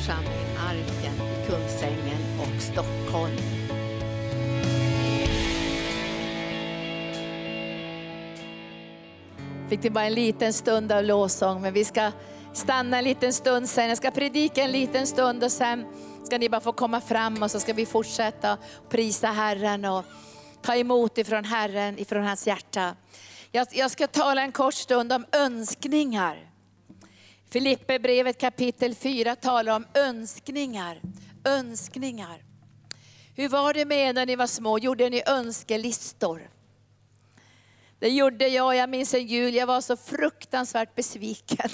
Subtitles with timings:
[0.00, 3.36] församling Arken i Kungsängen och Stockholm.
[9.68, 12.12] Fick det bara en liten stund av lovsång, men vi ska
[12.52, 13.88] stanna en liten stund sen.
[13.88, 15.86] Jag ska predika en liten stund och sen
[16.24, 20.04] ska ni bara få komma fram och så ska vi fortsätta prisa Herren och
[20.62, 22.96] ta emot ifrån Herren, ifrån hans hjärta.
[23.52, 26.49] Jag, jag ska tala en kort stund om önskningar.
[27.52, 31.00] Filippe brevet kapitel 4 talar om önskningar.
[31.44, 32.42] Önskningar.
[33.34, 34.78] Hur var det med er när ni var små?
[34.78, 36.50] Gjorde ni önskelistor?
[37.98, 38.76] Det gjorde jag.
[38.76, 41.70] Jag minns en jul, jag var så fruktansvärt besviken.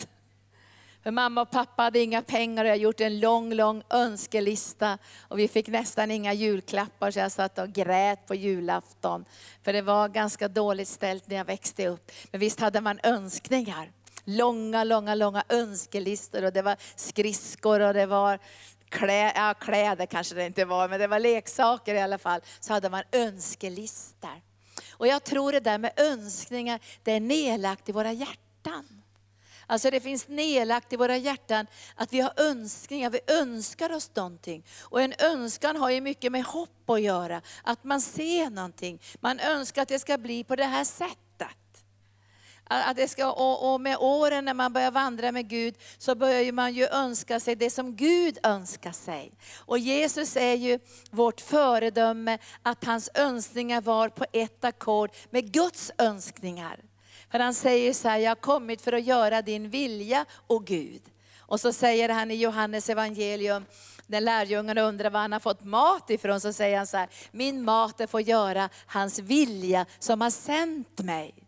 [1.02, 4.98] För mamma och pappa hade inga pengar och jag gjort en lång, lång önskelista.
[5.20, 9.24] Och vi fick nästan inga julklappar så jag satt och grät på julafton.
[9.62, 12.12] För det var ganska dåligt ställt när jag växte upp.
[12.30, 13.92] Men visst hade man önskningar.
[14.28, 18.38] Långa, långa, långa önskelistor och det var skridskor och det var
[18.88, 22.40] klä, ja, kläder kanske det inte var, men det var leksaker i alla fall.
[22.60, 24.42] Så hade man önskelistor.
[24.90, 29.02] Och jag tror det där med önskningar, det är nedlagt i våra hjärtan.
[29.66, 34.64] Alltså det finns nedlagt i våra hjärtan att vi har önskningar, vi önskar oss någonting.
[34.80, 39.00] Och en önskan har ju mycket med hopp att göra, att man ser någonting.
[39.20, 41.25] Man önskar att det ska bli på det här sättet.
[42.68, 46.52] Att det ska, och, och, med åren när man börjar vandra med Gud så börjar
[46.52, 49.32] man ju önska sig det som Gud önskar sig.
[49.56, 50.78] Och Jesus är ju
[51.10, 56.80] vårt föredöme, att hans önskningar var på ett ackord med Guds önskningar.
[57.30, 61.02] För han säger så här, jag har kommit för att göra din vilja, och Gud.
[61.38, 63.64] Och så säger han i Johannes evangelium,
[64.06, 67.64] när lärjungarna undrar var han har fått mat ifrån, så säger han så här, min
[67.64, 71.45] mat är att göra hans vilja som har sänt mig.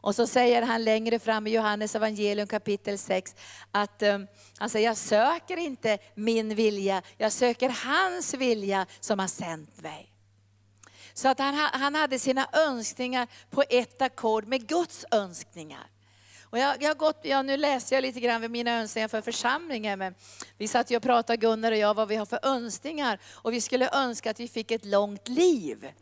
[0.00, 3.36] Och så säger han längre fram i Johannes evangelium kapitel 6,
[3.72, 4.26] att um,
[4.58, 10.12] han säger, jag söker inte min vilja, jag söker hans vilja som har sänt mig.
[11.14, 15.90] Så att han, han hade sina önskningar på ett ackord med Guds önskningar.
[16.50, 19.98] Och jag, jag gått, ja, nu läser jag lite grann med mina önskningar för församlingen.
[19.98, 20.14] Men
[20.58, 23.18] vi satt ju och pratade, Gunnar och jag, vad vi har för önskningar.
[23.34, 25.92] Och vi skulle önska att vi fick ett långt liv.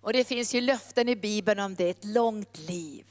[0.00, 3.04] Och det finns ju löften i Bibeln om det, ett långt liv.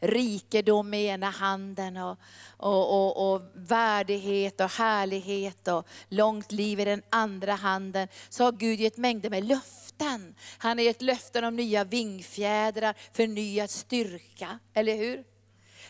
[0.00, 2.18] Rikedom i ena handen och,
[2.56, 8.08] och, och, och värdighet och härlighet och långt liv i den andra handen.
[8.28, 10.34] Så har Gud gett mängder med löften.
[10.58, 15.24] Han har gett löften om nya vingfjädrar, förnyad styrka, eller hur?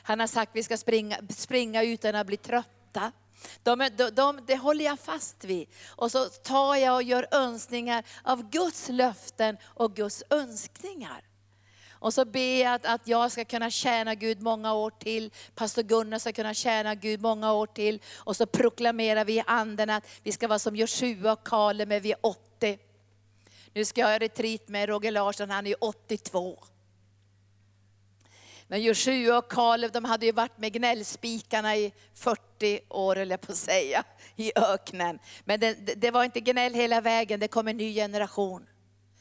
[0.03, 3.13] Han har sagt att vi ska springa, springa utan att bli trötta.
[3.63, 5.69] De, de, de, det håller jag fast vid.
[5.89, 11.25] Och så tar jag och gör önskningar av Guds löften och Guds önskningar.
[12.01, 15.31] Och så ber jag att, att jag ska kunna tjäna Gud många år till.
[15.55, 18.03] Pastor Gunnar ska kunna tjäna Gud många år till.
[18.17, 22.03] Och så proklamerar vi i anden att vi ska vara som Joshua och Kaleb men
[22.03, 22.79] vi är 80.
[23.73, 26.59] Nu ska jag ha retreat med Roger Larsson, han är 82.
[28.69, 33.41] Men Joshua och Kaleb de hade ju varit med gnällspikarna i 40 år, eller jag
[33.41, 34.05] på att säga,
[34.37, 35.19] i öknen.
[35.45, 38.67] Men det, det var inte gnäll hela vägen, det kom en ny generation.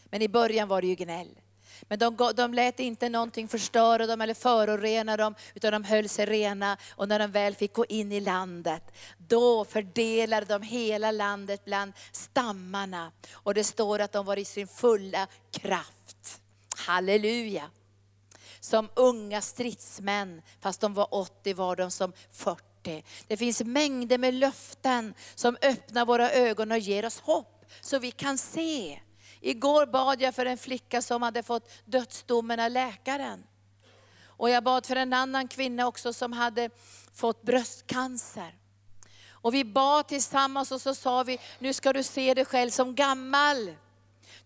[0.09, 1.39] Men i början var det ju gnäll.
[1.81, 6.25] Men de, de lät inte någonting förstöra dem eller förorena dem, utan de höll sig
[6.25, 6.77] rena.
[6.91, 8.83] Och när de väl fick gå in i landet,
[9.17, 13.11] då fördelade de hela landet bland stammarna.
[13.33, 16.41] Och det står att de var i sin fulla kraft.
[16.77, 17.69] Halleluja!
[18.59, 23.03] Som unga stridsmän, fast de var 80 var de som 40.
[23.28, 28.12] Det finns mängder med löften som öppnar våra ögon och ger oss hopp, så vi
[28.12, 29.00] kan se.
[29.41, 33.44] Igår bad jag för en flicka som hade fått dödsdomen av läkaren.
[34.25, 36.69] Och jag bad för en annan kvinna också som hade
[37.13, 38.56] fått bröstcancer.
[39.29, 42.95] Och vi bad tillsammans och så sa vi, nu ska du se dig själv som
[42.95, 43.75] gammal.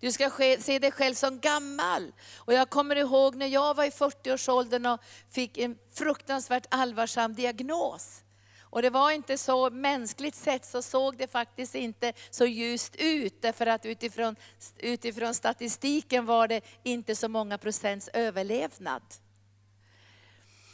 [0.02, 0.30] Du ska
[0.60, 2.14] se dig själv som gammal.
[2.38, 5.00] Och jag kommer ihåg när jag var i 40-årsåldern och
[5.32, 8.24] fick en fruktansvärt allvarsam diagnos.
[8.62, 13.42] Och det var inte så, mänskligt sett så såg det faktiskt inte så ljust ut,
[13.42, 14.36] därför att utifrån,
[14.78, 19.04] utifrån statistiken var det inte så många procents överlevnad.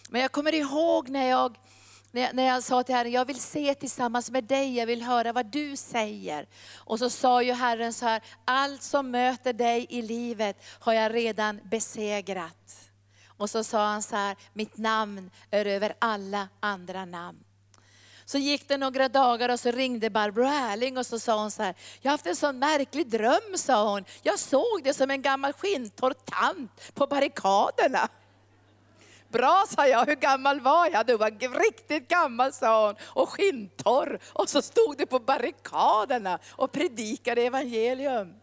[0.10, 1.58] Men jag kommer ihåg när jag,
[2.34, 5.46] när jag sa till Herren, jag vill se tillsammans med dig, jag vill höra vad
[5.46, 6.48] du säger.
[6.76, 11.14] Och så sa ju Herren så här, allt som möter dig i livet har jag
[11.14, 12.90] redan besegrat.
[13.38, 17.44] Och så sa han så här, mitt namn är över alla andra namn.
[18.26, 21.64] Så gick det några dagar och så ringde Barbro Erling och så sa hon så
[21.64, 24.06] här, jag har haft en sån märklig dröm sa hon.
[24.22, 28.10] Jag såg det som en gammal skinntorr tant på barrikaderna.
[29.38, 30.06] Bra, sa jag.
[30.06, 31.06] Hur gammal var jag?
[31.06, 32.96] Du var riktigt gammal, sa hon.
[33.04, 34.20] Och skintorr.
[34.34, 38.34] Och så stod du på barrikaderna och predikade evangelium.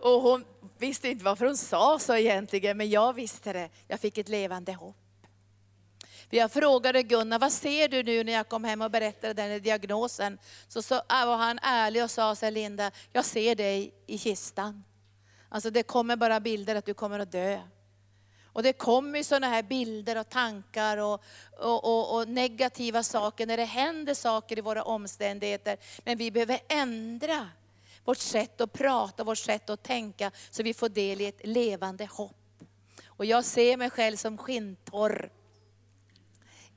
[0.00, 0.44] Och hon
[0.78, 3.70] visste inte varför hon sa så egentligen, men jag visste det.
[3.88, 4.96] Jag fick ett levande hopp.
[6.30, 9.50] För jag frågade Gunnar, vad ser du nu när jag kom hem och berättade den
[9.50, 10.38] här diagnosen?
[10.68, 14.84] Så, så ah, var han ärlig och sa så Linda, jag ser dig i kistan.
[15.48, 17.60] Alltså det kommer bara bilder att du kommer att dö.
[18.56, 21.22] Och det kommer sådana här bilder och tankar och,
[21.58, 25.76] och, och, och, negativa saker när det händer saker i våra omständigheter.
[26.04, 27.48] Men vi behöver ändra
[28.04, 32.06] vårt sätt att prata, vårt sätt att tänka, så vi får del i ett levande
[32.06, 32.64] hopp.
[33.06, 35.30] Och jag ser mig själv som skintorr.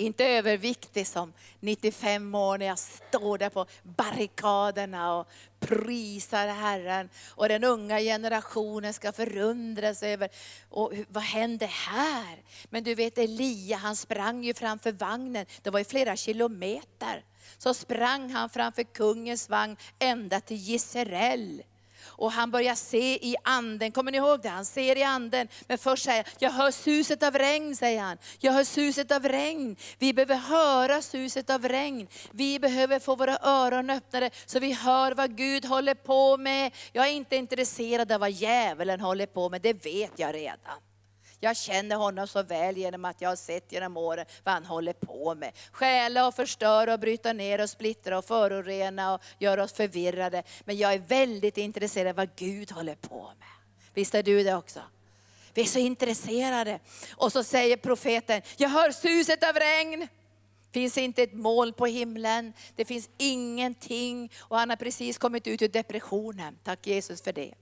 [0.01, 5.27] Inte överviktig som 95 år när jag står där på barrikaderna och
[5.59, 7.09] prisar Herren.
[7.29, 10.29] Och den unga generationen ska förundras över,
[10.69, 12.43] och vad händer här?
[12.69, 17.23] Men du vet Elia, han sprang ju framför vagnen, det var ju flera kilometer
[17.57, 21.63] så sprang han framför kungens vagn ända till Gisrael.
[22.09, 24.49] Och han börjar se i anden, kommer ni ihåg det?
[24.49, 25.47] Han ser i anden.
[25.67, 28.17] Men först säger han, jag hör suset av regn, säger han.
[28.39, 29.75] Jag hör suset av regn.
[29.99, 32.07] Vi behöver höra suset av regn.
[32.31, 36.71] Vi behöver få våra öron öppnade så vi hör vad Gud håller på med.
[36.91, 40.88] Jag är inte intresserad av vad djävulen håller på med, det vet jag redan.
[41.39, 44.93] Jag känner honom så väl genom att jag har sett genom åren vad han håller
[44.93, 45.51] på med.
[45.71, 50.43] Stjäla och förstöra och bryta ner och splittra och förorena och göra oss förvirrade.
[50.65, 53.47] Men jag är väldigt intresserad av vad Gud håller på med.
[53.93, 54.79] Visst är du det också?
[55.53, 56.79] Vi är så intresserade.
[57.11, 60.07] Och så säger profeten, jag hör suset av regn.
[60.71, 64.31] Det finns inte ett moln på himlen, det finns ingenting.
[64.39, 66.57] Och han har precis kommit ut ur depressionen.
[66.63, 67.53] Tack Jesus för det.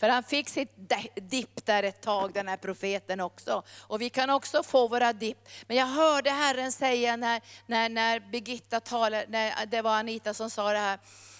[0.00, 0.72] För han fick sitt
[1.14, 3.62] dipp där ett tag, den här profeten också.
[3.80, 5.48] Och vi kan också få våra dipp.
[5.66, 10.50] Men jag hörde Herren säga när, när, när Birgitta talade, när det var Anita som
[10.50, 10.98] sa det här,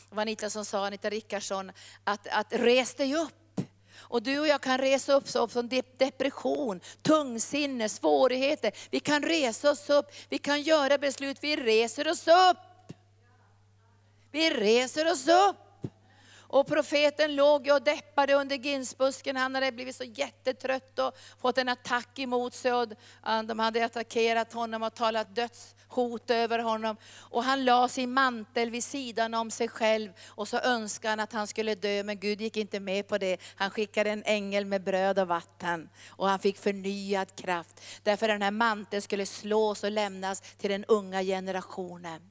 [0.08, 1.72] det var Anita som sa, Anita Rickardsson,
[2.04, 3.60] att, att res dig upp.
[3.98, 5.68] Och du och jag kan resa upp oss från
[5.98, 8.72] depression, tungsinne, svårigheter.
[8.90, 12.58] Vi kan resa oss upp, vi kan göra beslut, vi reser oss upp.
[14.32, 15.69] Vi reser oss upp.
[16.52, 19.36] Och profeten låg och deppade under ginsbusken.
[19.36, 22.72] Han hade blivit så jättetrött och fått en attack emot sig.
[22.72, 22.92] Och
[23.26, 26.96] eh, de hade attackerat honom och talat dödshot över honom.
[27.18, 31.32] Och han la sin mantel vid sidan om sig själv och så önskade han att
[31.32, 32.02] han skulle dö.
[32.02, 33.36] Men Gud gick inte med på det.
[33.54, 35.88] Han skickade en ängel med bröd och vatten.
[36.08, 37.80] Och han fick förnyad kraft.
[38.02, 42.30] Därför den här manteln skulle slås och lämnas till den unga generationen.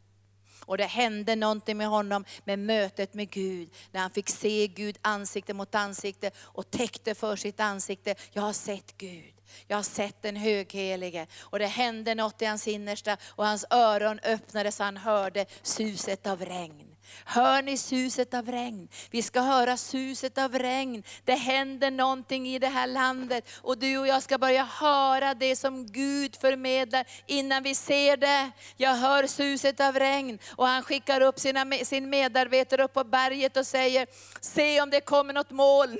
[0.69, 3.69] Och det hände någonting med honom med mötet med Gud.
[3.91, 8.15] När han fick se Gud ansikte mot ansikte och täckte för sitt ansikte.
[8.31, 9.33] Jag har sett Gud.
[9.67, 11.27] Jag har sett den höghelige.
[11.39, 16.27] Och det hände något i hans innersta och hans öron öppnades så han hörde suset
[16.27, 16.88] av regn.
[17.25, 18.87] Hör ni suset av regn?
[19.11, 21.03] Vi ska höra suset av regn.
[21.25, 25.55] Det händer någonting i det här landet och du och jag ska börja höra det
[25.55, 28.51] som Gud förmedlar innan vi ser det.
[28.77, 33.57] Jag hör suset av regn och han skickar upp sina, sin medarbetare upp på berget
[33.57, 34.07] och säger,
[34.41, 35.99] se om det kommer något moln.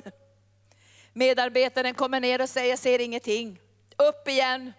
[1.14, 3.60] Medarbetaren kommer ner och säger, jag ser ingenting.
[3.98, 4.74] Upp igen.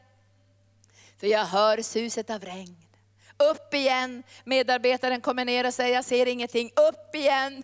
[1.21, 2.80] För jag hör suset av regn.
[3.41, 4.23] Upp igen.
[4.45, 6.71] Medarbetaren kommer ner och säger, jag ser ingenting.
[6.77, 7.63] Upp igen.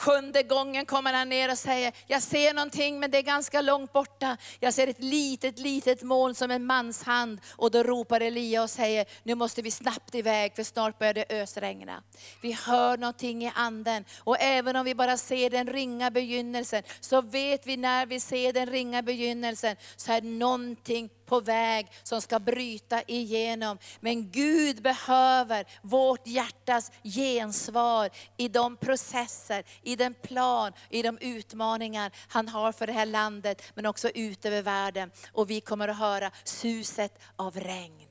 [0.00, 3.92] Sjunde gången kommer han ner och säger, jag ser någonting men det är ganska långt
[3.92, 4.36] borta.
[4.60, 7.40] Jag ser ett litet, litet moln som en mans hand.
[7.56, 11.24] Och då ropar Elia och säger, nu måste vi snabbt iväg för snart börjar det
[11.30, 12.02] ösregna.
[12.42, 14.04] Vi hör någonting i anden.
[14.18, 18.52] Och även om vi bara ser den ringa begynnelsen, så vet vi när vi ser
[18.52, 23.78] den ringa begynnelsen, så är det någonting på väg som ska bryta igenom.
[24.00, 32.12] Men Gud behöver vårt hjärtas gensvar i de processer, i den plan, i de utmaningar
[32.28, 35.10] han har för det här landet, men också ut över världen.
[35.32, 38.08] Och vi kommer att höra suset av regn.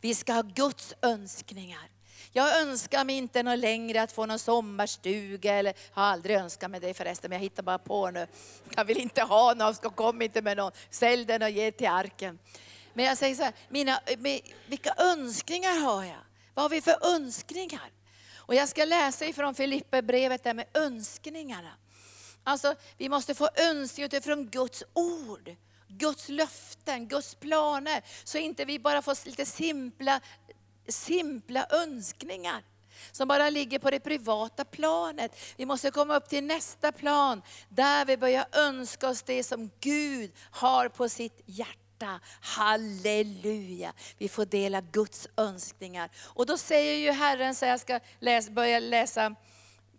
[0.00, 1.93] Vi ska ha Guds önskningar.
[2.36, 6.70] Jag önskar mig inte något längre att få någon sommarstuga, eller jag har aldrig önskat
[6.70, 8.26] mig det förresten, men jag hittar bara på nu.
[8.76, 10.72] Jag vill inte ha någon, så kom inte med någon.
[10.90, 12.38] Sälj den och ge till arken.
[12.92, 14.00] Men jag säger så här, mina,
[14.66, 16.20] vilka önskningar har jag?
[16.54, 17.92] Vad har vi för önskningar?
[18.36, 21.70] Och jag ska läsa ifrån Filipperbrevet där med önskningarna.
[22.44, 25.56] Alltså, vi måste få önskningar utifrån Guds ord.
[25.88, 28.02] Guds löften, Guds planer.
[28.24, 30.20] Så inte vi bara får lite simpla
[30.88, 32.62] simpla önskningar.
[33.12, 35.36] som bara ligger på det privata planet.
[35.56, 40.32] Vi måste komma upp till nästa plan, där vi börjar önska oss det som Gud
[40.50, 42.20] har på sitt hjärta.
[42.40, 43.92] Halleluja!
[44.18, 46.10] Vi får dela Guds önskningar.
[46.22, 49.34] Och då säger ju Herren, så jag ska läsa, börja läsa,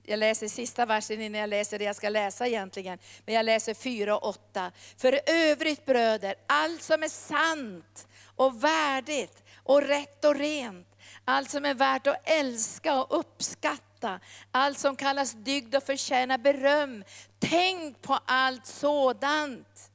[0.03, 2.99] jag läser sista versen innan jag läser det jag ska läsa egentligen.
[3.25, 4.71] Men jag läser 4 och 8.
[4.97, 10.87] För övrigt bröder, allt som är sant och värdigt och rätt och rent,
[11.25, 14.19] allt som är värt att älska och uppskatta,
[14.51, 17.03] allt som kallas dygd och förtjänar beröm.
[17.39, 19.91] Tänk på allt sådant.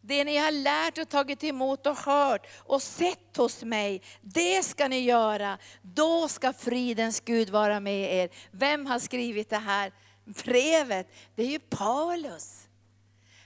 [0.00, 4.88] Det ni har lärt och tagit emot och hört och sett hos mig, det ska
[4.88, 5.58] ni göra.
[5.82, 8.30] Då ska fridens Gud vara med er.
[8.50, 9.92] Vem har skrivit det här
[10.24, 11.08] brevet?
[11.34, 12.68] Det är ju Paulus.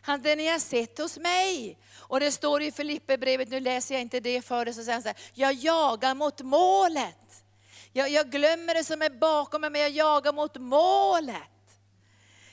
[0.03, 1.79] Han, det ni har sett hos mig.
[2.13, 5.03] Och det står i Filipperbrevet, nu läser jag inte det för dig, så säger han
[5.03, 7.45] så här, jag jagar mot målet.
[7.93, 11.37] Jag, jag glömmer det som är bakom mig, men jag jagar mot målet.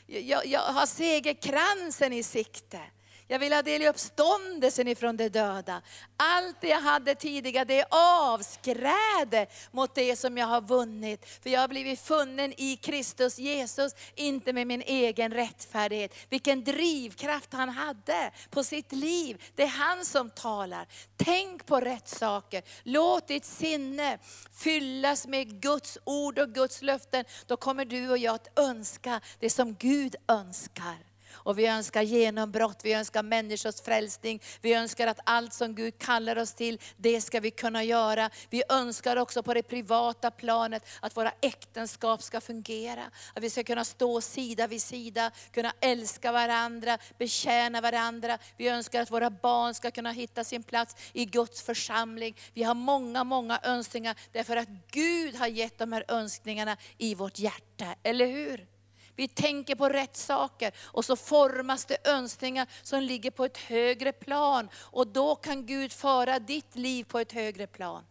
[0.06, 2.82] Jag, jag, jag har segerkransen i sikte.
[3.32, 5.82] Jag vill ha del i uppståndelsen ifrån de döda.
[6.18, 11.26] Allt det jag hade tidigare, det är avskräde mot det som jag har vunnit.
[11.44, 16.14] För jag har blivit funnen i Kristus Jesus, inte med min egen rättfärdighet.
[16.30, 19.44] Vilken drivkraft han hade på sitt liv.
[19.56, 20.88] Det är han som talar.
[21.18, 22.64] Tänk på rätt saker.
[22.84, 24.20] Låt ditt sinne
[24.52, 27.26] fyllas med Guds ord och Guds löften.
[27.46, 31.09] Då kommer du och jag att önska det som Gud önskar.
[31.32, 34.42] Och vi önskar genombrott, vi önskar människors frälsning.
[34.62, 38.30] Vi önskar att allt som Gud kallar oss till, det ska vi kunna göra.
[38.50, 43.04] Vi önskar också på det privata planet att våra äktenskap ska fungera.
[43.34, 48.38] Att vi ska kunna stå sida vid sida, kunna älska varandra, betjäna varandra.
[48.58, 52.38] Vi önskar att våra barn ska kunna hitta sin plats i Guds församling.
[52.54, 57.40] Vi har många, många önskningar därför att Gud har gett de här önskningarna i vårt
[57.40, 58.79] hjärta, eller hur?
[59.20, 64.12] Vi tänker på rätt saker och så formas det önskningar som ligger på ett högre
[64.12, 64.70] plan.
[64.76, 68.04] Och då kan Gud föra ditt liv på ett högre plan.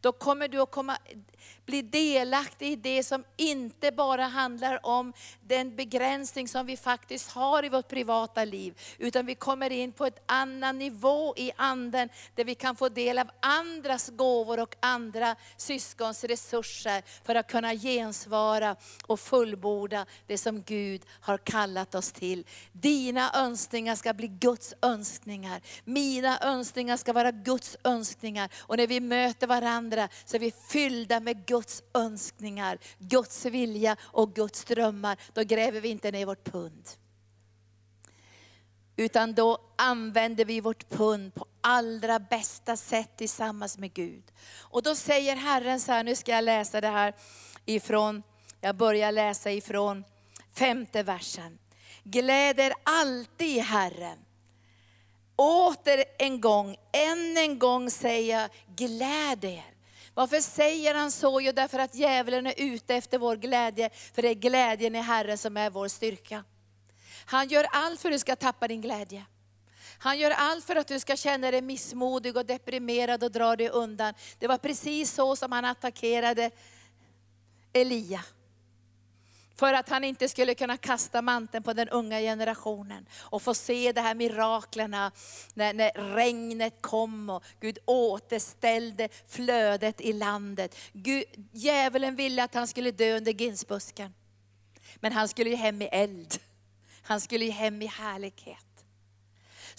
[0.00, 0.96] Då kommer du att komma,
[1.66, 7.64] bli delaktig i det som inte bara handlar om den begränsning som vi faktiskt har
[7.64, 8.78] i vårt privata liv.
[8.98, 13.18] Utan vi kommer in på ett annan nivå i anden, där vi kan få del
[13.18, 20.62] av andras gåvor och andra syskons resurser för att kunna gensvara och fullborda det som
[20.62, 22.46] Gud har kallat oss till.
[22.72, 25.60] Dina önskningar ska bli Guds önskningar.
[25.84, 28.50] Mina önskningar ska vara Guds önskningar.
[28.58, 29.69] Och när vi möter varandra
[30.24, 35.18] så är vi fyllda med Guds önskningar, Guds vilja och Guds drömmar.
[35.32, 36.88] Då gräver vi inte ner vårt pund.
[38.96, 44.24] Utan då använder vi vårt pund på allra bästa sätt tillsammans med Gud.
[44.58, 47.14] Och då säger Herren så här, nu ska jag läsa det här
[47.64, 48.22] ifrån,
[48.60, 50.04] jag börjar läsa ifrån
[50.54, 51.58] femte versen.
[52.04, 54.18] Gläder alltid i Herren.
[55.40, 59.74] Åter en gång, än en gång säger jag, gläd er.
[60.14, 61.40] Varför säger han så?
[61.40, 65.38] Jo, därför att djävulen är ute efter vår glädje, för det är glädjen i Herren
[65.38, 66.44] som är vår styrka.
[67.24, 69.24] Han gör allt för att du ska tappa din glädje.
[69.98, 73.68] Han gör allt för att du ska känna dig missmodig och deprimerad och dra dig
[73.68, 74.14] undan.
[74.38, 76.50] Det var precis så som han attackerade
[77.72, 78.24] Elia.
[79.60, 83.92] För att han inte skulle kunna kasta manteln på den unga generationen och få se
[83.92, 85.12] de här miraklerna
[85.54, 90.76] när, när regnet kom och Gud återställde flödet i landet.
[90.92, 94.14] Gud, djävulen ville att han skulle dö under ginsbusken.
[94.96, 96.34] Men han skulle ju hem i eld.
[97.02, 98.69] Han skulle ju hem i härlighet.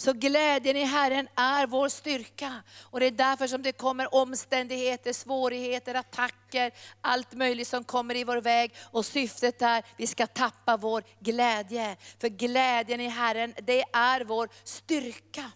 [0.02, 2.62] Så glädjen i Herren är vår styrka.
[2.82, 8.24] Och det är därför som det kommer omständigheter, svårigheter, attacker, allt möjligt som kommer i
[8.24, 8.74] vår väg.
[8.82, 11.96] Och syftet är att vi ska tappa vår glädje.
[12.20, 15.50] För glädjen i Herren, det är vår styrka.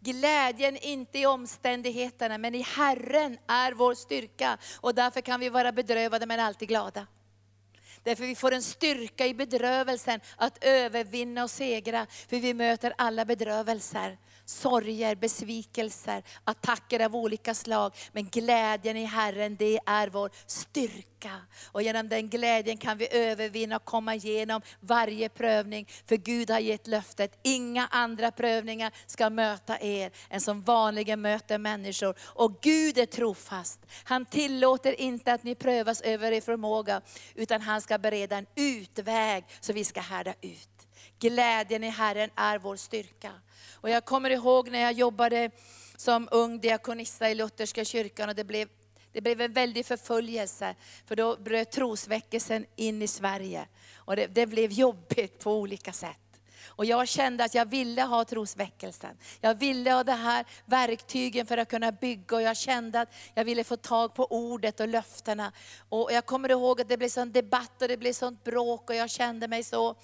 [0.00, 4.58] Glädjen inte i omständigheterna, men i Herren är vår styrka.
[4.80, 7.06] Och därför kan vi vara bedrövade men alltid glada.
[8.06, 12.06] Därför vi får en styrka i bedrövelsen att övervinna och segra.
[12.28, 17.92] För vi möter alla bedrövelser sorger, besvikelser, attacker av olika slag.
[18.12, 21.40] Men glädjen i Herren, det är vår styrka.
[21.72, 25.88] Och genom den glädjen kan vi övervinna och komma igenom varje prövning.
[26.06, 31.58] För Gud har gett löftet, inga andra prövningar ska möta er än som vanligen möter
[31.58, 32.14] människor.
[32.20, 33.80] Och Gud är trofast.
[34.04, 37.00] Han tillåter inte att ni prövas över er förmåga,
[37.34, 40.75] utan han ska bereda en utväg så vi ska härda ut.
[41.18, 43.32] Glädjen i Herren är vår styrka.
[43.74, 45.50] Och jag kommer ihåg när jag jobbade
[45.96, 48.68] som ung diakonissa i Lutherska kyrkan och det blev
[49.12, 50.74] Det blev en väldig förföljelse,
[51.06, 53.68] för då bröt trosväckelsen in i Sverige.
[53.96, 56.26] Och det, det blev jobbigt på olika sätt.
[56.76, 59.16] Och jag kände att jag ville ha trosväckelsen.
[59.40, 63.44] Jag ville ha det här verktygen för att kunna bygga och jag kände att jag
[63.44, 65.52] ville få tag på ordet och löftena.
[65.88, 68.96] Och jag kommer ihåg att det blev sån debatt och det blev sånt bråk och
[68.96, 69.96] jag kände mig så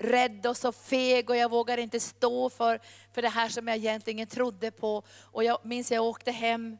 [0.00, 2.80] rädd och så feg och jag vågar inte stå för,
[3.12, 5.02] för det här som jag egentligen trodde på.
[5.22, 6.78] Och jag minns jag åkte hem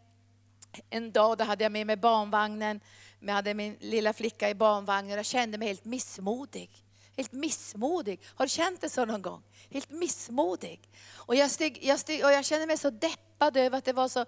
[0.91, 2.81] en dag, då hade jag med mig barnvagnen,
[3.21, 6.71] jag hade min lilla flicka i barnvagnen och jag kände mig helt missmodig.
[7.17, 8.21] Helt missmodig.
[8.35, 9.43] Har du känt det så någon gång?
[9.71, 10.81] Helt missmodig.
[11.15, 14.09] Och jag, steg, jag, steg, och jag kände mig så deppad över att det var
[14.09, 14.25] så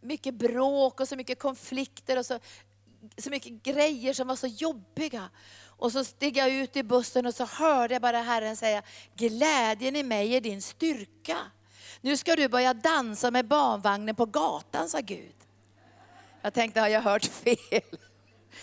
[0.00, 2.38] mycket bråk och så mycket konflikter och så,
[3.18, 5.30] så mycket grejer som var så jobbiga.
[5.76, 8.82] Och så steg jag ut i bussen och så hörde jag bara Herren säga,
[9.16, 11.36] glädjen i mig är din styrka.
[12.00, 15.34] Nu ska du börja dansa med barnvagnen på gatan, sa Gud.
[16.42, 17.98] Jag tänkte, har jag hört fel?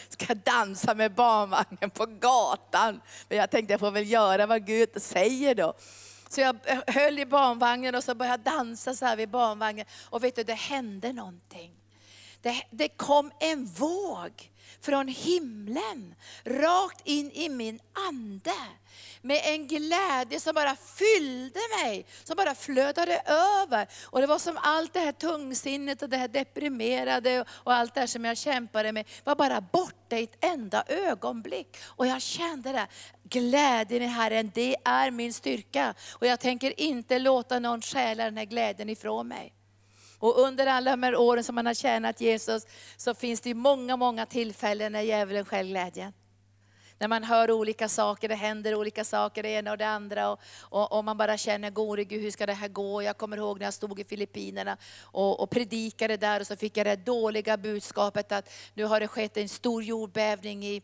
[0.09, 3.01] Ska jag dansa med barnvagnen på gatan?
[3.29, 5.73] Men jag tänkte, jag får väl göra vad Gud säger då.
[6.29, 9.85] Så jag höll i barnvagnen och så började jag dansa så här vid barnvagnen.
[10.09, 11.80] Och vet du, det hände någonting.
[12.41, 17.79] Det, det kom en våg från himlen, rakt in i min
[18.09, 18.53] ande.
[19.21, 23.87] Med en glädje som bara fyllde mig, som bara flödade över.
[24.03, 27.99] Och det var som allt det här tungsinnet och det här deprimerade och allt det
[27.99, 31.77] här som jag kämpade med, var bara borta i ett enda ögonblick.
[31.83, 32.87] Och jag kände det,
[33.23, 35.93] glädjen i Herren, det är min styrka.
[36.13, 39.53] Och jag tänker inte låta någon stjäla den här glädjen ifrån mig.
[40.21, 42.65] Och under alla de här åren som man har tjänat Jesus,
[42.97, 46.13] så finns det många, många tillfällen när djävulen skäl glädjen.
[47.01, 50.31] När man hör olika saker, det händer olika saker, det ena och det andra.
[50.31, 53.03] Och, och, och man bara känner, gode Gud, hur ska det här gå?
[53.03, 56.77] Jag kommer ihåg när jag stod i Filippinerna och, och predikade där och så fick
[56.77, 60.81] jag det dåliga budskapet att nu har det skett en stor jordbävning i,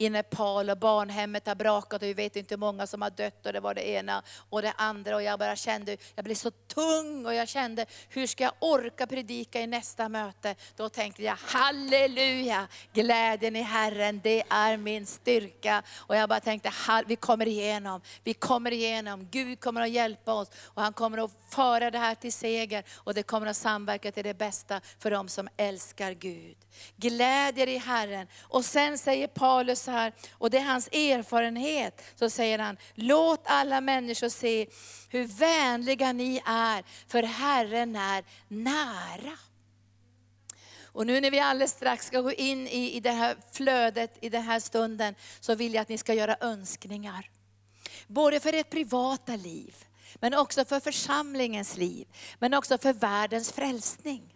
[0.00, 3.46] i Nepal och barnhemmet har brakat och vi vet inte hur många som har dött
[3.46, 5.16] och det var det ena och det andra.
[5.16, 9.06] Och jag bara kände, jag blev så tung och jag kände, hur ska jag orka
[9.06, 10.54] predika i nästa möte?
[10.76, 15.82] Då tänkte jag, halleluja, glädjen i Herren, det är min styrka.
[15.96, 16.72] Och jag bara tänkte,
[17.06, 19.28] vi kommer igenom, vi kommer igenom.
[19.30, 23.14] Gud kommer att hjälpa oss och han kommer att föra det här till seger och
[23.14, 26.56] det kommer att samverka till det bästa för dem som älskar Gud.
[26.96, 28.26] Glädjer i Herren.
[28.42, 33.40] Och sen säger Paulus så här, och det är hans erfarenhet, så säger han, låt
[33.44, 34.66] alla människor se
[35.08, 39.38] hur vänliga ni är, för Herren är nära.
[40.92, 44.28] Och nu när vi alldeles strax ska gå in i, i det här flödet, i
[44.28, 47.30] den här stunden, så vill jag att ni ska göra önskningar.
[48.06, 49.74] Både för ert privata liv,
[50.14, 54.34] men också för församlingens liv, men också för världens frälsning.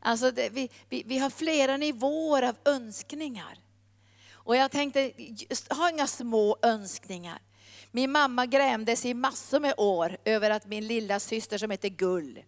[0.00, 3.65] Alltså det, vi, vi, vi har flera nivåer av önskningar.
[4.46, 5.12] Och jag tänkte,
[5.70, 7.38] ha inga små önskningar.
[7.90, 12.42] Min mamma grämdes i massor med år över att min lilla syster som heter Gull,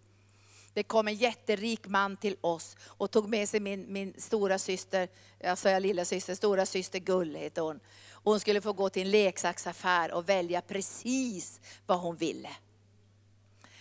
[0.73, 5.07] det kom en jätterik man till oss och tog med sig min, min stora syster,
[5.43, 7.79] alltså jag lilla syster, stora syster Gull heter hon.
[8.11, 12.49] Och hon skulle få gå till en leksaksaffär och välja precis vad hon ville.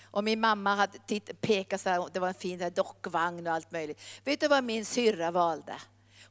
[0.02, 3.70] Och min mamma hade titt, pekat så här, det var en fin dockvagn och allt
[3.70, 4.00] möjligt.
[4.24, 5.74] Vet du vad min syrra valde?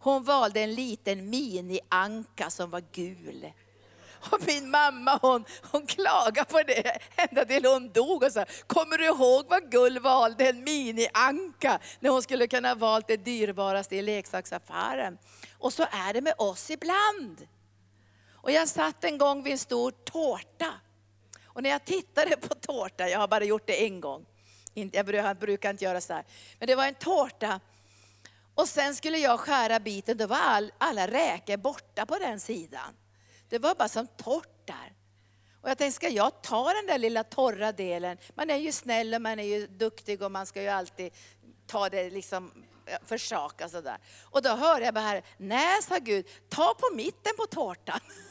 [0.08, 3.52] Hon valde en liten mini-anka som var gul.
[4.32, 8.98] Och min mamma hon, hon klagade på det ända till hon dog och sa, kommer
[8.98, 14.02] du ihåg vad Gull valde en mini-anka när hon skulle kunna valt det dyrbaraste i
[14.02, 15.18] leksaksaffären.
[15.58, 17.48] Och så är det med oss ibland.
[18.34, 20.74] Och jag satt en gång vid en stor tårta
[21.46, 24.26] och när jag tittade på tårta, jag har bara gjort det en gång,
[24.74, 26.24] jag brukar inte göra så här.
[26.60, 27.60] Men det var en tårta
[28.58, 32.96] och sen skulle jag skära biten, då var all, alla räkor borta på den sidan.
[33.50, 34.94] Det var bara som torrt där.
[35.62, 38.18] Och jag tänkte, ska jag ta den där lilla torra delen?
[38.36, 41.14] Man är ju snäll och man är ju duktig och man ska ju alltid
[41.68, 42.52] ta det liksom
[43.06, 43.98] försaka sådär.
[44.24, 48.00] Och då hörde jag bara, nej sa Gud, ta på mitten på tårtan.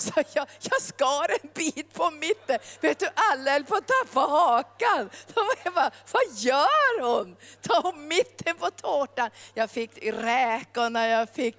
[0.00, 2.58] Så jag, jag skar en bit på mitten.
[2.80, 5.10] Vet du, alla höll på att tappa hakan.
[5.34, 7.36] De var bara, vad gör hon?
[7.60, 9.30] Tar hon mitten på tårtan?
[9.54, 11.56] Jag fick räkorna, jag fick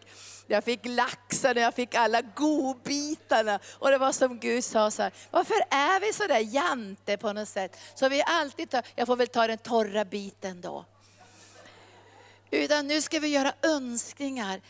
[0.47, 3.60] jag fick laxen jag fick alla godbitarna.
[3.80, 7.34] Och det var som Gud sa så här, varför är vi så där jante på
[7.34, 7.77] något sätt?
[7.95, 10.86] Så vi alltid tar, jag får väl ta den torra biten då.
[12.51, 14.62] Utan nu ska vi göra önskningar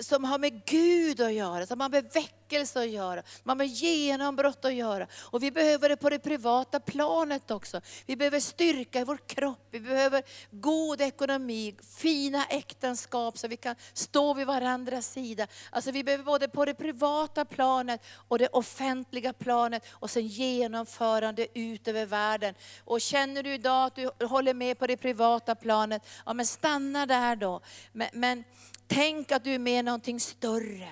[0.00, 3.22] som har med Gud att göra, som har med väckelse att göra.
[3.42, 5.06] som har med genombrott att göra.
[5.14, 7.80] Och vi behöver det på det privata planet också.
[8.06, 13.74] Vi behöver styrka i vår kropp, vi behöver god ekonomi, fina äktenskap så vi kan
[13.92, 15.46] stå vid varandras sida.
[15.70, 21.58] Alltså vi behöver både på det privata planet och det offentliga planet och sen genomförande
[21.58, 22.54] ut över världen.
[22.84, 27.06] Och känner du idag att du håller med på det privata planet, ja men stanna
[27.06, 27.60] där då.
[27.92, 28.44] Men, men
[28.88, 30.88] tänk att du är med i någonting större.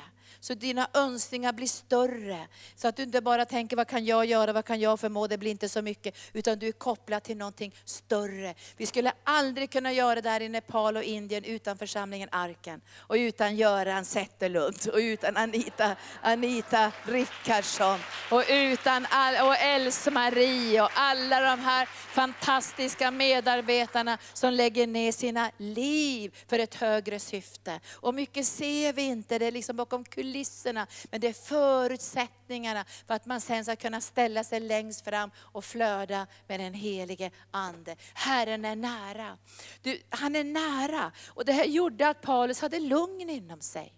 [0.46, 2.46] Så dina önskningar blir större.
[2.76, 5.38] Så att du inte bara tänker, vad kan jag göra, vad kan jag förmå, det
[5.38, 6.16] blir inte så mycket.
[6.32, 8.54] Utan du är kopplad till någonting större.
[8.76, 12.80] Vi skulle aldrig kunna göra det här i Nepal och Indien utan församlingen Arken.
[12.96, 17.98] Och utan Göran Zetterlund och utan Anita, Anita Rickardsson.
[18.30, 25.50] Och utan all, och Else-Marie och alla de här fantastiska medarbetarna som lägger ner sina
[25.56, 27.80] liv för ett högre syfte.
[27.92, 32.84] Och mycket ser vi inte, det är liksom bakom kulisserna kulisserna, men det är förutsättningarna
[33.06, 37.30] för att man sen ska kunna ställa sig längst fram och flöda med den helige
[37.50, 37.96] Ande.
[38.14, 39.38] Herren är nära.
[39.82, 41.12] Du, han är nära.
[41.28, 43.94] Och det här gjorde att Paulus hade lugn inom sig.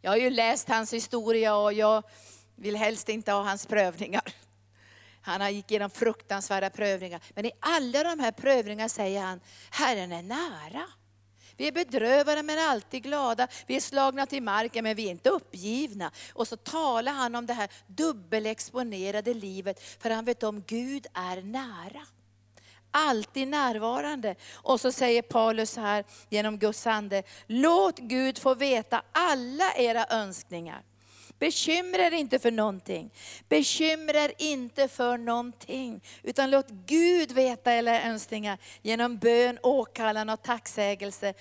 [0.00, 2.02] Jag har ju läst hans historia och jag
[2.56, 4.34] vill helst inte ha hans prövningar.
[5.22, 7.20] Han gick igenom fruktansvärda prövningar.
[7.34, 10.86] Men i alla de här prövningarna säger han, Herren är nära.
[11.60, 13.48] Vi är bedrövade men alltid glada.
[13.66, 16.10] Vi är slagna till marken men vi är inte uppgivna.
[16.32, 21.42] Och så talar han om det här dubbelexponerade livet, för han vet om Gud är
[21.42, 22.06] nära.
[22.90, 24.34] Alltid närvarande.
[24.54, 30.82] Och så säger Paulus här genom Guds ande, låt Gud få veta alla era önskningar.
[31.40, 33.10] Bekymra er inte för någonting.
[33.48, 36.00] Bekymra er inte för någonting.
[36.22, 41.34] Utan låt Gud veta era önskningar genom bön, åkallan och tacksägelse.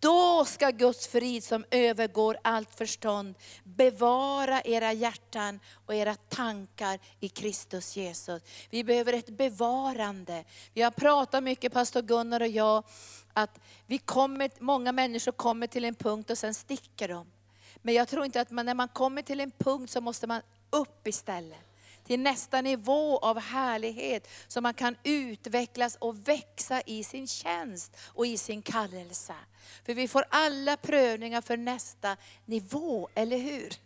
[0.00, 7.28] Då ska Guds frid som övergår allt förstånd bevara era hjärtan och era tankar i
[7.28, 8.42] Kristus Jesus.
[8.70, 10.44] Vi behöver ett bevarande.
[10.74, 12.84] Vi har pratat mycket, pastor Gunnar och jag,
[13.32, 17.26] att vi kommer, många människor kommer till en punkt och sen sticker de.
[17.82, 20.42] Men jag tror inte att man, när man kommer till en punkt så måste man
[20.70, 21.58] upp istället.
[22.04, 28.26] Till nästa nivå av härlighet, så man kan utvecklas och växa i sin tjänst och
[28.26, 29.34] i sin kallelse.
[29.84, 33.85] För vi får alla prövningar för nästa nivå, eller hur?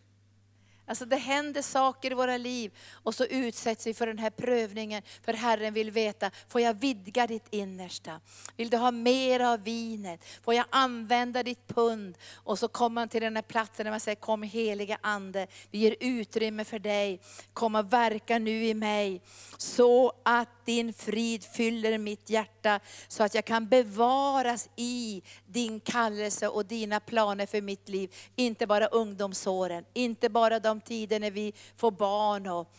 [0.90, 5.02] Alltså det händer saker i våra liv och så utsätts vi för den här prövningen.
[5.22, 8.20] För Herren vill veta, får jag vidga ditt innersta?
[8.56, 10.24] Vill du ha mer av vinet?
[10.42, 12.18] Får jag använda ditt pund?
[12.34, 15.78] Och så kommer man till den här platsen där man säger, kom heliga Ande, vi
[15.78, 17.20] ger utrymme för dig.
[17.52, 19.22] Kom och verka nu i mig.
[19.58, 22.59] Så att din frid fyller mitt hjärta.
[23.08, 28.14] Så att jag kan bevaras i din kallelse och dina planer för mitt liv.
[28.36, 32.72] Inte bara ungdomsåren, inte bara de tider när vi får barn och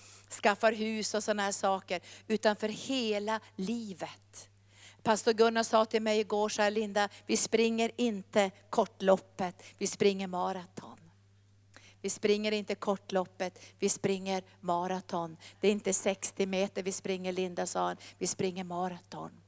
[0.43, 4.49] skaffar hus och sådana här saker, utan för hela livet.
[5.03, 10.27] Pastor Gunnar sa till mig igår, så här, Linda, vi springer inte kortloppet, vi springer
[10.27, 10.97] maraton.
[12.01, 15.37] Vi springer inte kortloppet, vi springer maraton.
[15.59, 19.40] Det är inte 60 meter vi springer Linda sa han, vi springer maraton.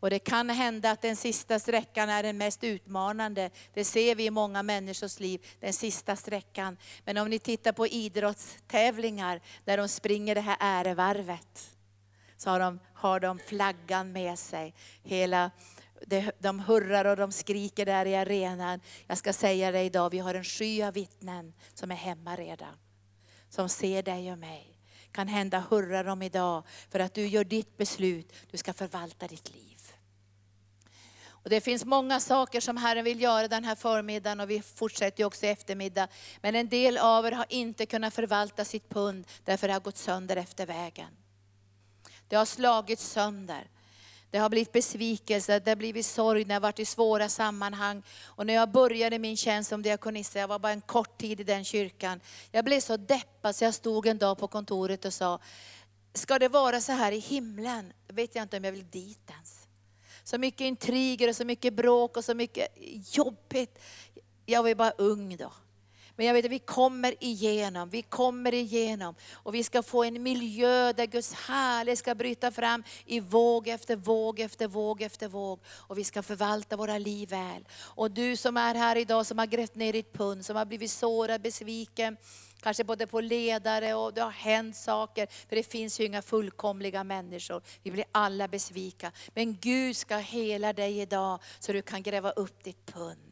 [0.00, 3.50] Och det kan hända att den sista sträckan är den mest utmanande.
[3.74, 6.76] Det ser vi i många människors liv, den sista sträckan.
[7.04, 11.70] Men om ni tittar på idrottstävlingar där de springer det här ärevarvet,
[12.36, 14.74] så har de, har de flaggan med sig.
[15.02, 15.50] Hela,
[16.38, 18.80] de hurrar och de skriker där i arenan.
[19.06, 22.74] Jag ska säga det idag, vi har en sky av vittnen som är hemma redan.
[23.48, 24.66] Som ser dig och mig.
[25.12, 29.54] Kan hända hurrar de idag för att du gör ditt beslut, du ska förvalta ditt
[29.54, 29.69] liv.
[31.42, 35.24] Och det finns många saker som Herren vill göra den här förmiddagen och vi fortsätter
[35.24, 36.08] också i eftermiddag.
[36.40, 39.96] Men en del av er har inte kunnat förvalta sitt pund därför det har gått
[39.96, 41.08] sönder efter vägen.
[42.28, 43.68] Det har slagits sönder.
[44.30, 48.02] Det har blivit besvikelse, det har blivit sorg, det har varit i svåra sammanhang.
[48.24, 51.44] Och när jag började min tjänst som diakonissa, jag var bara en kort tid i
[51.44, 52.20] den kyrkan.
[52.50, 55.38] Jag blev så deppad så jag stod en dag på kontoret och sa,
[56.14, 57.92] ska det vara så här i himlen?
[58.06, 59.59] Då vet jag inte om jag vill dit ens.
[60.30, 62.68] Så mycket intriger och så mycket bråk och så mycket
[63.16, 63.78] jobbigt.
[64.46, 65.52] Jag var bara ung då.
[66.16, 69.14] Men jag vet att vi kommer igenom, vi kommer igenom.
[69.32, 73.96] Och vi ska få en miljö där Guds härlighet ska bryta fram i våg efter
[73.96, 75.60] våg efter våg efter våg.
[75.68, 77.68] Och vi ska förvalta våra liv väl.
[77.78, 80.90] Och du som är här idag som har grävt ner ditt pund, som har blivit
[80.90, 82.16] sårad, besviken,
[82.60, 85.26] kanske både på ledare och det har hänt saker.
[85.48, 87.62] För det finns ju inga fullkomliga människor.
[87.82, 89.12] Vi blir alla besvika.
[89.34, 93.26] Men Gud ska hela dig idag så du kan gräva upp ditt pund.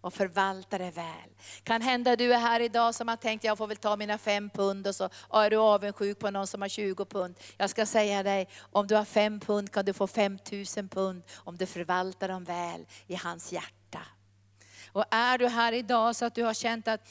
[0.00, 1.30] och förvalta det väl.
[1.62, 4.50] Kan hända du är här idag som har tänkt, jag får väl ta mina fem
[4.50, 7.38] pund och så är du avundsjuk på någon som har 20 pund.
[7.56, 11.56] Jag ska säga dig, om du har fem pund kan du få 5000 pund om
[11.56, 14.00] du förvaltar dem väl i hans hjärta.
[14.92, 17.08] Och är du här idag så att du har känt att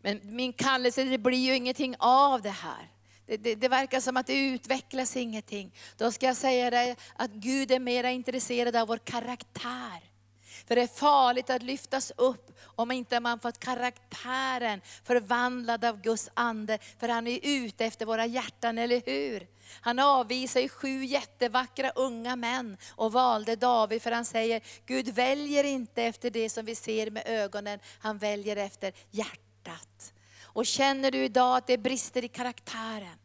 [0.00, 2.90] men min kallelse, det blir ju ingenting av det här.
[3.26, 5.74] Det, det, det, verkar som att det utvecklas ingenting.
[5.96, 10.10] Då ska jag säga dig att Gud är mer intresserad av vår karaktär.
[10.66, 16.30] För det är farligt att lyftas upp om inte man fått karaktären förvandlad av Guds
[16.34, 16.78] ande.
[16.98, 19.46] För han är ute efter våra hjärtan, eller hur?
[19.80, 26.02] Han avvisar sju jättevackra unga män och valde David för han säger, Gud väljer inte
[26.02, 29.49] efter det som vi ser med ögonen, han väljer efter hjärtat.
[30.42, 33.16] Och känner du idag att det brister i karaktären?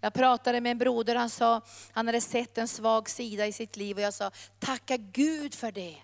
[0.00, 1.60] Jag pratade med en broder, han sa,
[1.92, 5.72] han hade sett en svag sida i sitt liv och jag sa, tacka Gud för
[5.72, 5.96] det.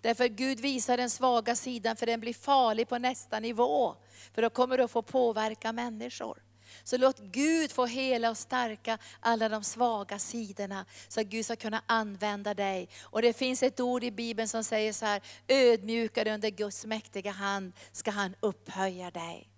[0.00, 3.96] Därför Gud visar den svaga sidan för den blir farlig på nästa nivå.
[4.34, 6.42] För då kommer du att få påverka människor.
[6.84, 11.56] Så låt Gud få hela och stärka alla de svaga sidorna, så att Gud ska
[11.56, 12.88] kunna använda dig.
[13.02, 17.30] Och det finns ett ord i Bibeln som säger så här, ödmjukare under Guds mäktiga
[17.30, 19.48] hand ska han upphöja dig.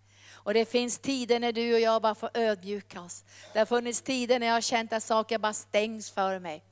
[0.44, 3.24] Och det finns tider när du och jag bara får ödmjuka oss.
[3.52, 6.64] Det har funnits tider när jag har känt att saker bara stängs för mig.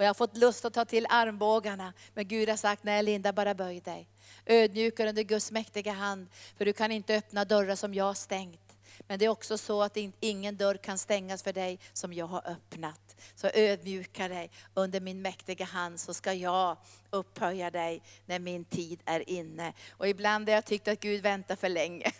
[0.00, 1.92] Och jag har fått lust att ta till armbågarna.
[2.14, 4.08] Men Gud har sagt, nej Linda bara böj dig.
[4.46, 6.28] Ödmjukare under Guds mäktiga hand.
[6.58, 8.69] För du kan inte öppna dörrar som jag har stängt.
[9.10, 12.48] Men det är också så att ingen dörr kan stängas för dig som jag har
[12.48, 13.16] öppnat.
[13.34, 16.76] Så ödmjuka dig under min mäktiga hand så ska jag
[17.10, 19.72] upphöja dig när min tid är inne.
[19.90, 22.12] Och ibland har jag tyckt att Gud väntar för länge.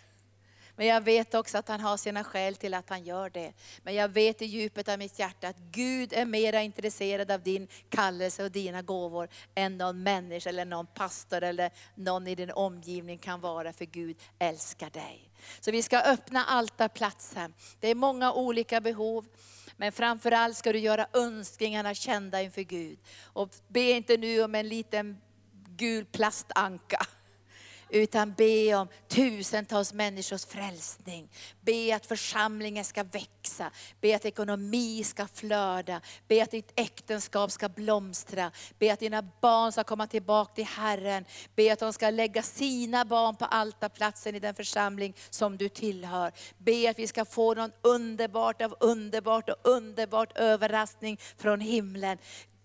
[0.75, 3.53] Men jag vet också att han har sina skäl till att han gör det.
[3.83, 7.67] Men jag vet i djupet av mitt hjärta att Gud är mera intresserad av din
[7.89, 13.17] kallelse och dina gåvor än någon människa eller någon pastor eller någon i din omgivning
[13.17, 13.73] kan vara.
[13.73, 15.31] För Gud älskar dig.
[15.59, 17.53] Så vi ska öppna altarplatsen.
[17.79, 19.25] Det är många olika behov.
[19.77, 22.99] Men framförallt ska du göra önskningarna kända inför Gud.
[23.23, 25.17] Och be inte nu om en liten
[25.77, 27.05] gul plastanka
[27.91, 31.29] utan be om tusentals människors frälsning.
[31.61, 37.69] Be att församlingen ska växa, be att ekonomi ska flöda, be att ditt äktenskap ska
[37.69, 41.25] blomstra, be att dina barn ska komma tillbaka till Herren,
[41.55, 46.31] be att de ska lägga sina barn på altarplatsen i den församling som du tillhör.
[46.57, 52.17] Be att vi ska få någon underbart av underbart och underbart överraskning från himlen.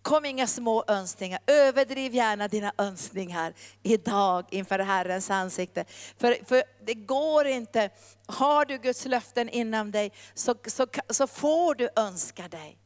[0.06, 5.84] Kom inga små önskningar, överdriv gärna dina önskningar idag inför Herrens ansikte.
[6.18, 7.90] För, för det går inte,
[8.26, 12.78] har du Guds löften inom dig så, så, så får du önska dig.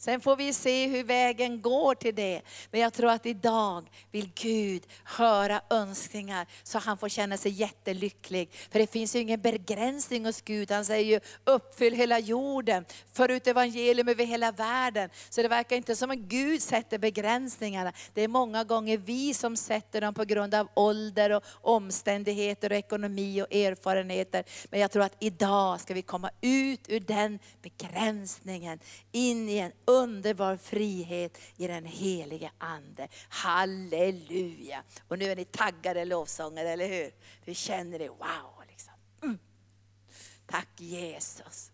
[0.00, 2.42] Sen får vi se hur vägen går till det.
[2.70, 8.50] Men jag tror att idag vill Gud höra önskningar så han får känna sig jättelycklig.
[8.70, 10.70] För det finns ju ingen begränsning hos Gud.
[10.70, 15.10] Han säger ju uppfyll hela jorden, för ut evangelium över hela världen.
[15.30, 17.92] Så det verkar inte som att Gud sätter begränsningarna.
[18.14, 22.76] Det är många gånger vi som sätter dem på grund av ålder och omständigheter och
[22.76, 24.44] ekonomi och erfarenheter.
[24.70, 28.78] Men jag tror att idag ska vi komma ut ur den begränsningen,
[29.12, 33.08] in i en underbar frihet i den helige Ande.
[33.28, 34.82] Halleluja!
[35.08, 37.10] Och nu är ni taggade lovsångare, eller hur?
[37.44, 38.64] Vi känner det, wow!
[38.68, 38.92] Liksom.
[39.22, 39.38] Mm.
[40.46, 41.70] Tack Jesus.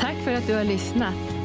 [0.00, 1.36] Tack för att du har lyssnat.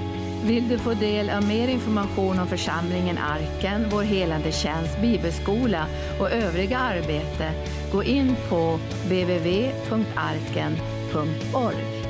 [0.44, 5.86] Vill du få del av mer information om församlingen Arken, vår helande tjänst, bibelskola
[6.20, 7.52] och övriga arbete,
[7.92, 8.80] gå in på
[11.12, 12.01] from.